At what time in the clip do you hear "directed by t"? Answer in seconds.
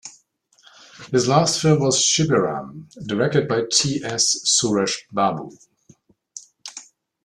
3.05-4.03